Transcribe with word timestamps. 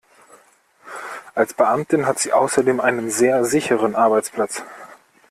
Als 1.35 1.53
Beamtin 1.53 2.07
hat 2.07 2.17
sie 2.17 2.33
außerdem 2.33 2.79
einen 2.79 3.11
sehr 3.11 3.45
sicheren 3.45 3.93
Arbeitsplatz. 3.95 4.63